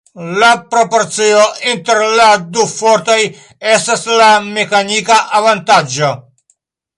La 0.43 0.47
proporcio 0.69 1.43
inter 1.73 1.99
la 2.19 2.25
du 2.55 2.63
fortoj 2.71 3.19
estas 3.75 4.07
la 4.23 4.31
mekanika 4.49 5.19
avantaĝo. 5.43 6.11